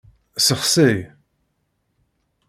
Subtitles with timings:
[0.47, 0.87] Sexsi.